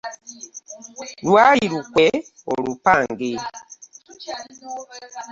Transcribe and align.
Lwali 1.25 1.63
lukwe 1.71 2.05
olupange. 2.53 3.31